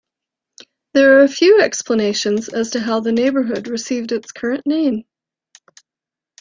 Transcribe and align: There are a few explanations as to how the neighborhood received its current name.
There 0.95 1.19
are 1.19 1.23
a 1.23 1.27
few 1.27 1.61
explanations 1.61 2.49
as 2.49 2.71
to 2.71 2.79
how 2.79 3.01
the 3.01 3.11
neighborhood 3.11 3.67
received 3.67 4.11
its 4.11 4.31
current 4.31 4.65
name. 4.65 5.05